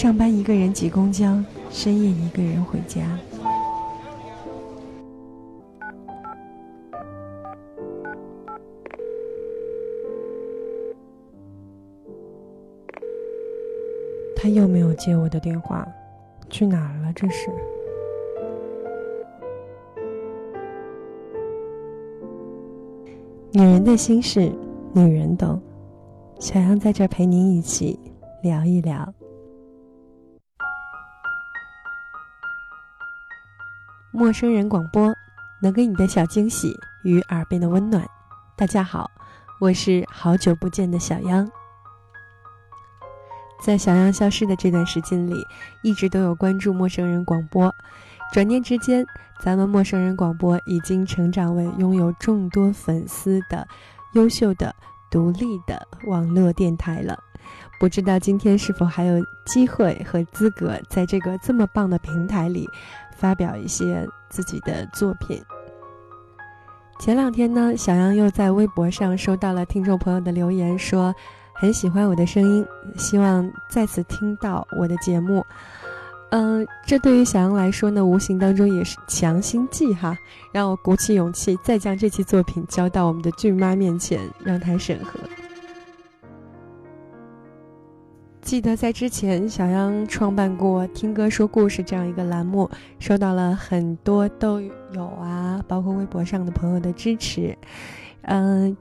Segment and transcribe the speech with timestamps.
[0.00, 1.26] 上班一个人挤公交，
[1.68, 3.02] 深夜一个人回家。
[14.34, 15.86] 他又没有接我的电话，
[16.48, 17.12] 去哪儿了？
[17.14, 17.50] 这是。
[23.52, 24.50] 女人的心事，
[24.94, 25.60] 女人懂。
[26.38, 28.00] 小杨在这陪您一起
[28.42, 29.12] 聊一聊。
[34.12, 35.14] 陌生人广播，
[35.62, 38.04] 能给你的小惊喜与耳边的温暖。
[38.56, 39.08] 大家好，
[39.60, 41.48] 我是好久不见的小央。
[43.62, 45.46] 在小央消失的这段时间里，
[45.82, 47.72] 一直都有关注陌生人广播。
[48.32, 49.06] 转念之间，
[49.44, 53.64] 咱们陌生人广播已经成长为拥有众多粉丝的
[54.14, 54.74] 优秀的
[55.08, 57.16] 独立的网络电台了。
[57.78, 62.68] 不知道今天是否还有机会和资格在这个这么棒的平台里。
[63.20, 65.40] 发表一些自己的作品。
[66.98, 71.14] 前两天呢，小杨又在微博上收到了听众朋友的留言，说
[71.54, 75.44] 很喜欢我的声音，希望再次听到我的节目。
[76.30, 80.16] 嗯，这对于小杨来说呢，无形当中也是强心剂哈，
[80.52, 85.18] 让我鼓起勇气再将这期作品交到我们的俊妈面前，让她审核。
[88.42, 97.56] 记得在之前，小央创办过“听歌说故事”这样一个栏目，收到了很多豆友啊，包括微博上的朋友的支持。
[98.22, 98.76] 嗯，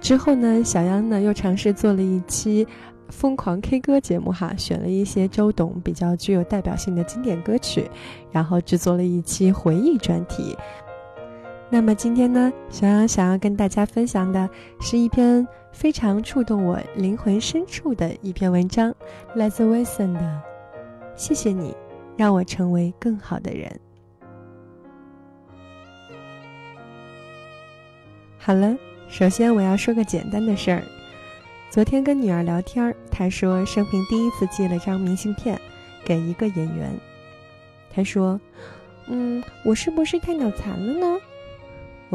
[0.00, 2.66] 之后呢，小央呢又尝试做了一期
[3.08, 7.88] 疯狂 K 歌节目哈，选了一些周董比较具有代表性的经典歌曲，
[8.32, 10.56] 然后制作了一期回忆专题。
[11.74, 14.48] 那么今天呢，小杨想要跟大家分享的
[14.80, 18.94] 是一篇非常触动我灵魂深处的一篇文章，
[19.34, 20.42] 来自 Wilson 的。
[21.16, 21.76] 谢谢你，
[22.16, 23.80] 让我成为更好的人。
[28.38, 28.76] 好了，
[29.08, 30.82] 首先我要说个简单的事儿。
[31.70, 35.60] 昨天跟女儿聊天，她说生平第一次寄了张明信片
[36.04, 36.96] 给一个演员。
[37.92, 38.40] 她说
[39.10, 41.20] ：“嗯，我是不是太脑残了呢？”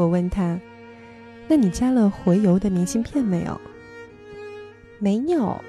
[0.00, 0.58] 我问他
[1.46, 3.60] ：“那你加了回邮的明信片没有
[4.98, 5.62] ？”“没有，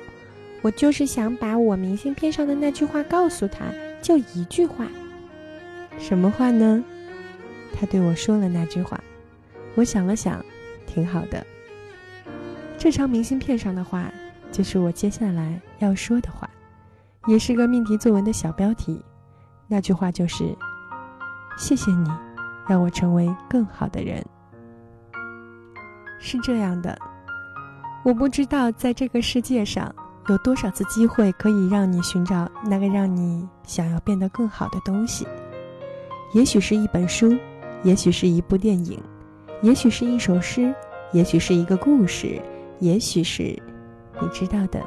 [0.62, 3.66] 我就是想把我明信片上的那句话告诉他，
[4.02, 4.88] 就一句话。
[6.00, 6.82] ”“什么话呢？”
[7.78, 8.98] 他对我说了那句话。
[9.76, 10.44] 我想了想，
[10.88, 11.46] 挺好的。
[12.78, 14.10] 这张明信片上的话，
[14.50, 16.50] 就是我接下来要说的话，
[17.28, 19.04] 也是个命题作文的小标题。
[19.68, 20.56] 那句话就是
[21.60, 22.10] ：“谢谢你。”
[22.72, 24.26] 让我成为更好的人。
[26.20, 26.98] 是这样的，
[28.06, 29.94] 我不知道在这个世界上
[30.30, 35.28] 有多少次机会可以让你寻找那个让你想要变得更好的东西。
[36.34, 37.38] 也许是一本书，
[37.84, 38.98] 也许是一部电影，
[39.62, 40.74] 也许是一首诗，
[41.12, 42.42] 也许是一个故事，
[42.80, 43.44] 也许是
[44.22, 44.82] 你知道的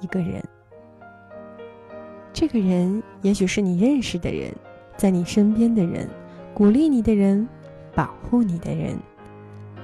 [0.00, 0.40] 一个人。
[2.32, 4.54] 这个人也许是你认识的人，
[4.96, 6.08] 在你身边的人。
[6.54, 7.48] 鼓励你的人，
[7.96, 8.96] 保护你的人，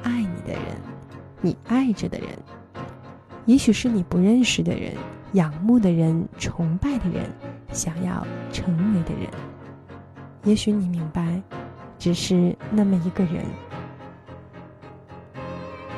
[0.04, 0.62] 爱你的人，
[1.40, 2.28] 你爱着的人，
[3.44, 4.94] 也许是你不认识的人，
[5.32, 7.28] 仰慕的人，崇拜的人，
[7.72, 9.28] 想要成为的人。
[10.44, 11.42] 也许你明白，
[11.98, 13.44] 只是那么一个人。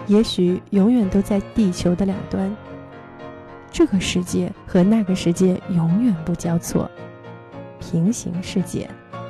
[0.06, 2.50] 也许永远都在地球的两端，
[3.70, 6.90] 这个世界和那个世界永远不交错，
[7.78, 8.88] 平行世界，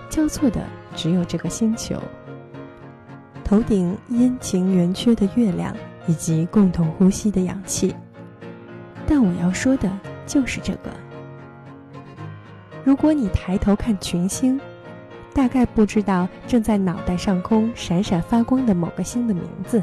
[0.08, 0.64] 交错的。
[0.94, 1.96] 只有这个星球，
[3.44, 7.94] 头顶阴晴圆缺的月亮，以及共同呼吸的氧气。
[9.06, 9.90] 但我要说的
[10.26, 10.90] 就是这个。
[12.84, 14.60] 如果你抬头看群星，
[15.34, 19.82] 大概不知道正在脑袋上空闪闪发光的某个星的名字，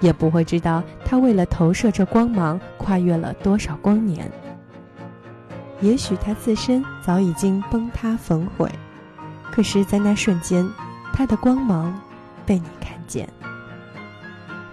[0.00, 4.30] 也不会知道它为了投射这光芒跨越了多少光年。
[5.80, 8.68] 也许它自身早已经崩塌焚毁。
[9.54, 10.68] 可是，在那瞬间，
[11.12, 11.96] 它的光芒
[12.44, 13.28] 被你看见。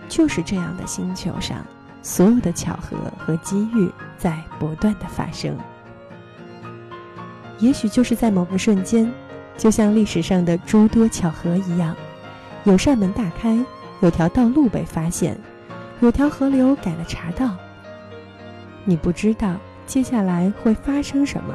[0.09, 1.63] 就是这样的星球上，
[2.01, 3.87] 所有的巧合和机遇
[4.17, 5.55] 在不断的发生。
[7.59, 9.13] 也许就是在某个瞬间，
[9.55, 11.95] 就像历史上的诸多巧合一样，
[12.63, 13.63] 有扇门大开，
[13.99, 15.39] 有条道路被发现，
[15.99, 17.55] 有条河流改了茶道。
[18.83, 21.53] 你不知道接下来会发生什么，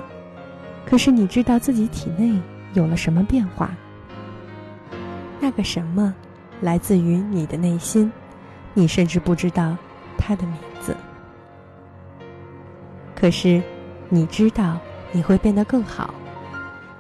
[0.89, 2.41] 可是你知道自己体内
[2.77, 3.71] 有了什么变化。
[5.41, 6.15] 那个什么，
[6.61, 8.13] 来自于你的内心，
[8.75, 9.77] 你甚至不知道
[10.17, 10.97] 它的名字。
[13.15, 13.63] 可是，
[14.09, 14.79] 你知道。
[15.13, 16.13] 你会变得更好，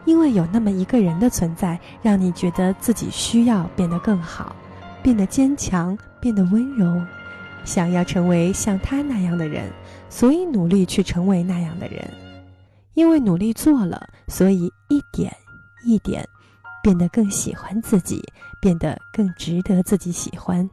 [0.07, 4.57] 因为有那么一个人的存在，让你觉得自己需要变得更好，
[5.03, 7.05] 变得坚强，变得温柔，
[7.65, 9.71] 想要成为像他那样的人，
[10.09, 12.09] 所以努力去成为那样的人。
[12.95, 15.31] 因为努力做了，所以一点
[15.85, 16.29] 一点
[16.83, 18.23] 变得更喜欢自己，
[18.61, 20.69] 变得更值得自己喜欢。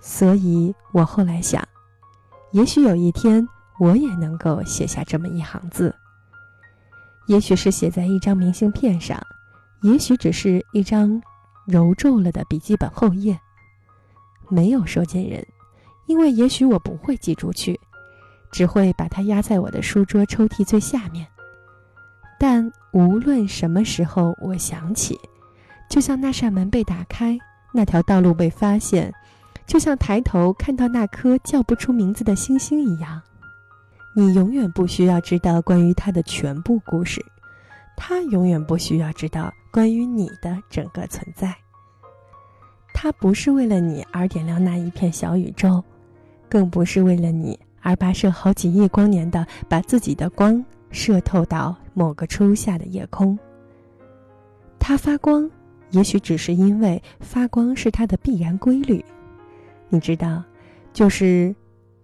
[0.00, 1.66] 所以我后来想，
[2.52, 3.48] 也许有一天。
[3.78, 5.94] 我也能够写下这么一行字，
[7.28, 9.18] 也许是写在一张明信片上，
[9.80, 11.18] 也许只是一张
[11.64, 13.40] 揉皱了的笔记本后页。
[14.50, 15.42] 没有收件人，
[16.08, 17.80] 因为也许我不会寄出去，
[18.52, 21.26] 只会把它压在我的书桌抽屉最下面。
[22.42, 25.20] 但无论什么时候我想起，
[25.90, 27.38] 就像那扇门被打开，
[27.70, 29.12] 那条道路被发现，
[29.66, 33.20] 就像抬头看到那颗叫不出名字的星星一样。
[34.16, 37.22] 你永远不需要知道关于他的全部故事，
[37.94, 41.54] 他永远不需要知道关于你的整个存在。
[42.94, 45.84] 他不是为了你而点亮那一片小宇宙，
[46.48, 53.38] 更不是为了你而跋涉好几亿光年的把自己的光射透到某个初夏的夜空。
[54.78, 55.48] 它发光，
[55.90, 59.04] 也许只是因为发光是它的必然规律。
[59.88, 60.42] 你知道，
[60.92, 61.54] 就是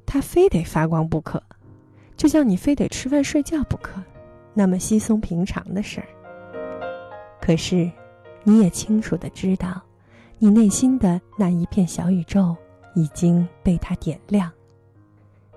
[0.05, 1.43] 它非得发光不可。
[2.17, 4.03] 就像你非得吃饭睡觉不可，
[4.55, 6.07] 那么稀松平常的事儿。
[7.41, 7.91] 可是，
[8.43, 9.83] 你也清楚的知道，
[10.39, 12.57] 你内心的那一片小宇宙
[12.95, 14.51] 已经被它点亮。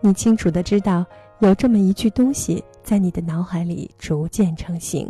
[0.01, 1.05] 你清楚的知道，
[1.39, 5.07] 有这么一句东西在你的脑海里逐渐成型，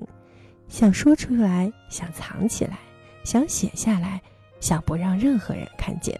[0.67, 2.77] 想说出来，想藏起来，
[3.23, 4.21] 想写下来，
[4.59, 6.19] 想不让任何人看见。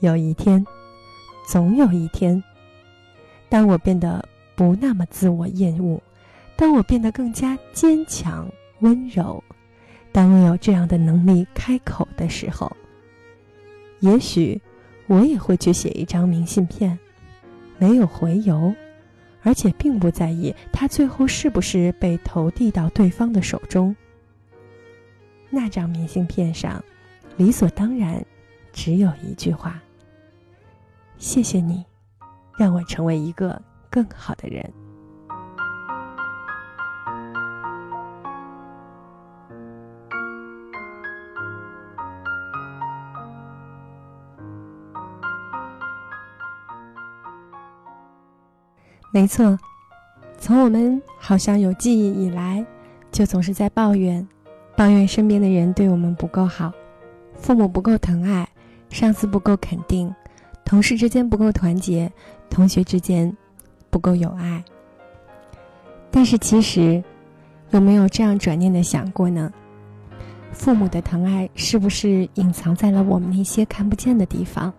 [0.00, 0.62] 有一天，
[1.48, 2.44] 总有一天。
[3.48, 4.22] 当我变得
[4.54, 5.98] 不那么自我厌恶，
[6.54, 8.46] 当我变得更加坚强
[8.80, 9.42] 温柔，
[10.12, 12.70] 当我有这样的能力开口的时候，
[14.00, 14.60] 也许
[15.06, 16.98] 我也会去写一张明信片，
[17.78, 18.70] 没有回邮，
[19.48, 23.96] 而且并不在意他最后是不是被投递到对方的手中。
[25.48, 26.84] 那张明信片上，
[27.38, 28.22] 理所当然
[28.74, 29.82] 只有一句话
[31.16, 31.82] ：“谢谢你。”
[32.58, 33.58] 让我成为一个
[33.88, 34.70] 更好的人。
[49.10, 49.58] 没错，
[50.38, 52.64] 从我们好像有记忆以来，
[53.10, 54.26] 就总是在抱怨，
[54.76, 56.72] 抱怨身边的人对我们不够好，
[57.34, 58.48] 父母不够疼爱，
[58.90, 60.14] 上司不够肯定，
[60.64, 62.10] 同事之间不够团结。
[62.50, 63.36] 同学之间
[63.90, 64.64] 不够有爱，
[66.10, 67.04] 但是其实
[67.70, 69.52] 有没有这样转念的想过呢？
[70.50, 74.72] 父母的疼爱是不是隐藏在了我们那些看不见的地方？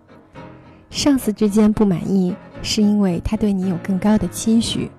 [0.89, 4.89] 上司之间不满意，是因为他对你有更高的期许；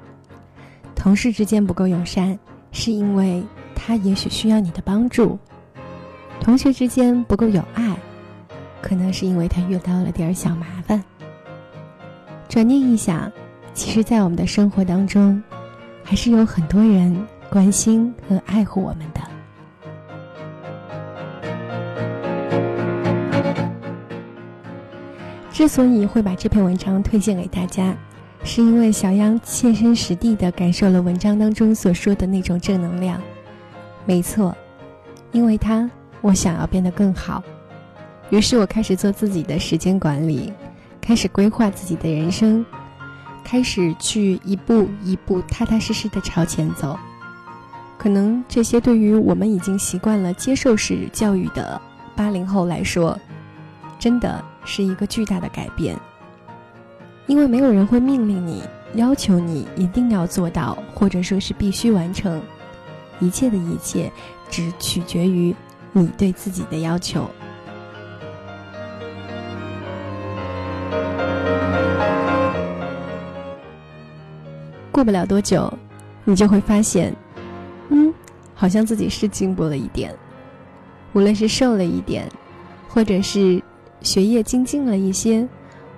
[0.94, 2.38] 同事之间不够友善，
[2.72, 3.42] 是因为
[3.74, 5.36] 他也许需要你的帮助；
[6.40, 7.96] 同学之间不够有爱，
[8.80, 11.02] 可能是因为他遇到了点小麻烦。
[12.48, 13.30] 转念一想，
[13.74, 15.42] 其实，在我们的生活当中，
[16.02, 19.20] 还是有很多人关心和爱护我们的。
[25.60, 27.94] 之所以会把这篇文章推荐给大家，
[28.42, 33.20] 是因为小杨切身实地的感受了文章当中所说的那种正能量。
[34.06, 34.56] 没错，
[35.32, 35.90] 因为他，
[36.22, 37.44] 我想要变得更好，
[38.30, 40.50] 于是我开始做自己的时间管理。
[40.98, 42.64] 开始规划自己的人生，
[43.44, 46.98] 开始去一步一步踏踏实实的朝前走。
[47.98, 51.78] 可能这些对于我们已经习惯了接受式教育的
[52.16, 53.14] 八零后来说，
[54.00, 55.96] 真的是一个巨大的改变。
[57.28, 58.64] 因为没有人会命令你、
[58.94, 62.42] 要求你一定要做到，或者说是必须完成。
[63.20, 64.10] 一切的一切，
[64.48, 65.54] 只取决于
[65.92, 67.30] 你对自己的要求。
[74.90, 75.72] 过不了多久，
[76.24, 77.14] 你就会发现，
[77.90, 78.12] 嗯，
[78.54, 80.14] 好像自己是进步了一点，
[81.12, 82.28] 无论是瘦了一点，
[82.88, 83.62] 或者是
[84.02, 85.48] 学业精进了一些，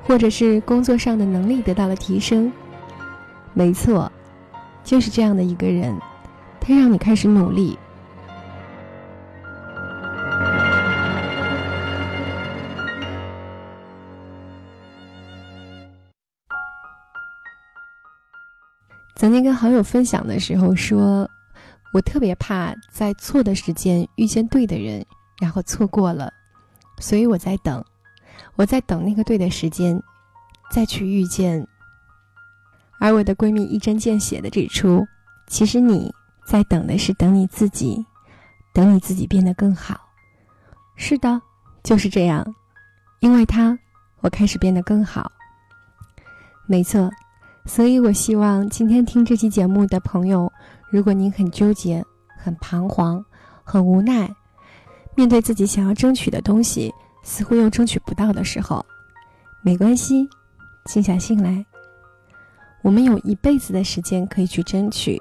[0.03, 2.53] 或者是工作上的能力得到了提升。
[3.55, 4.11] 没错，
[4.83, 5.97] 就是这样的一个人，
[6.61, 7.79] 他让你开始努力。
[19.15, 21.31] 曾经跟好友分享的时候说，
[21.93, 25.07] 我特别怕在错的时间遇见对的人，
[25.41, 26.33] 然后错过了，
[26.99, 27.85] 所以我在等，
[28.57, 30.01] 我在等那个对的时间，
[30.71, 31.67] 再去遇见。
[32.99, 35.07] 而我的闺蜜一针见血的指出，
[35.49, 36.13] 其实你
[36.47, 38.05] 在等的是等你自己，
[38.73, 40.01] 等你自己变得更好。
[40.97, 41.41] 是的，
[41.83, 42.47] 就是这样，
[43.21, 43.77] 因为他，
[44.21, 45.31] 我开始变得更好。
[46.67, 47.11] 没错。
[47.65, 50.53] 所以，我希望今天听这期节目的朋友，
[50.91, 52.05] 如果您很纠结、
[52.37, 53.25] 很彷徨、
[53.63, 54.29] 很无奈，
[55.15, 58.85] 面对自己想要争取的东西，似乎又争取不到的时候，
[59.63, 60.29] 没关系，
[60.87, 61.65] 静下心来。
[62.83, 65.21] 我们有一辈子的时间可以去争取，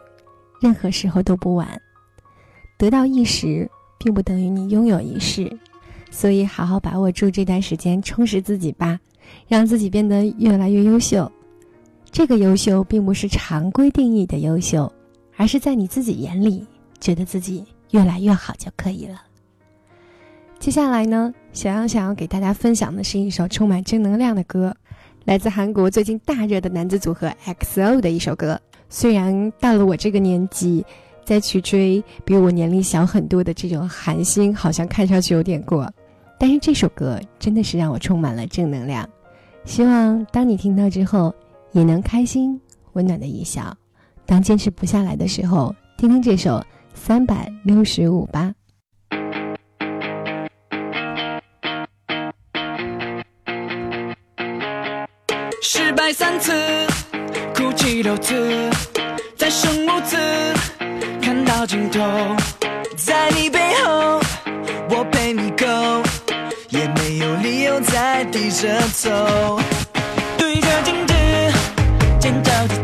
[0.60, 1.80] 任何时候都不晚。
[2.78, 5.56] 得到一时，并不等于你拥有一世，
[6.10, 9.00] 所以好好把握住这段时间，充实自己吧，
[9.48, 11.32] 让自己变得越来越优秀。
[12.12, 14.92] 这个优秀并不是常规定义的优秀，
[15.38, 16.66] 而是在你自己眼里
[17.00, 19.22] 觉得自己越来越好就可以了。
[20.62, 24.72] 接下来呢，小杨想要给大家分享的是一首充满正能量的歌，
[25.26, 28.62] 来自韩国最近大热的男子组合 XO 的一首歌。
[28.88, 30.86] 虽然到了我这个年纪，
[31.26, 35.92] 再去追比我年龄小很多的这种韩星，好像看上去有点过，
[36.38, 39.10] 但是这首歌真的是让我充满了正能量。
[39.66, 41.34] 希望当你听到之后。
[41.74, 42.60] 也能开心、
[42.92, 43.74] 温暖的一笑。
[44.26, 46.58] 当坚持不下来的时候，听听这首
[46.94, 48.54] 《三百六十五》吧。
[55.74, 56.52] 失败三次，
[57.56, 58.70] 哭泣六次，
[59.38, 60.18] 再生五次，
[61.22, 62.02] 看到尽头。
[62.98, 64.20] 在你背后，
[64.90, 66.04] 我陪你 go，
[66.72, 68.68] 也没有理由再低着
[69.02, 69.62] 头。
[70.38, 71.14] 对着镜子。
[72.20, 72.76] 尖叫的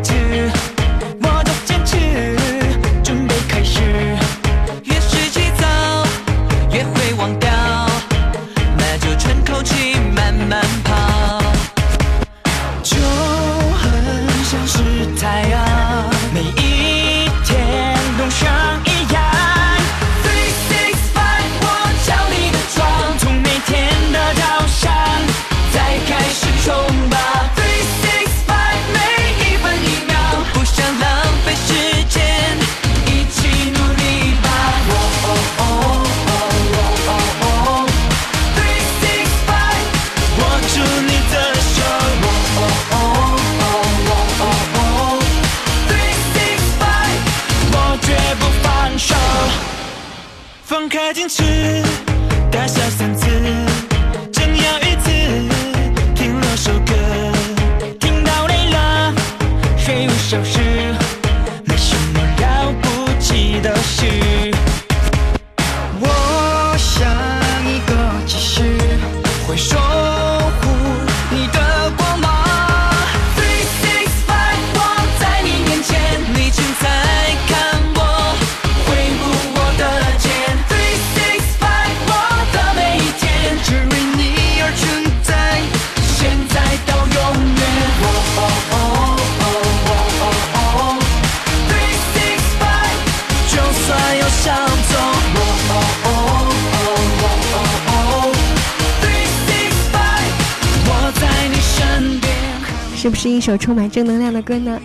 [103.08, 104.78] 是不是一首充满正能量的歌呢？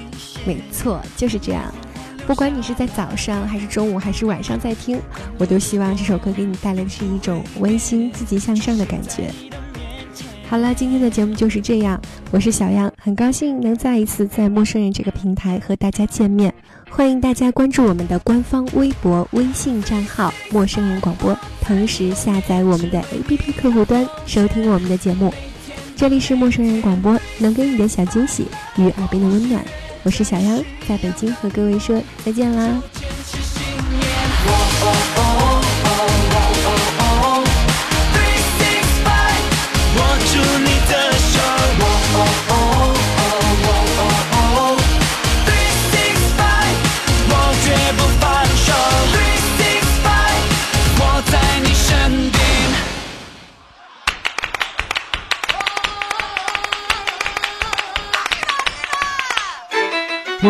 [0.46, 1.62] 没错，就是这样。
[2.26, 4.98] 不管你是在早上，还是中午，还是晚上在听，
[5.38, 9.30] 我都希望这首歌给你带来的是一种温馨、积极向上的感觉。
[10.48, 12.00] 好了，今天的节目就是这样。
[12.32, 16.54] 我是小杨，很高兴能再一次在陌生人这个平台和大家见面。
[16.90, 25.34] 欢迎大家关注我们的官方微博、微信账号“陌生人广播”，同时下载我们的 APP 客户端收听我们的节目。
[26.04, 28.46] 这里是陌生人广播，能给你的小惊喜
[28.76, 29.64] 与耳边的温暖。
[30.04, 32.84] 我是小杨，在北京和各位说再见啦。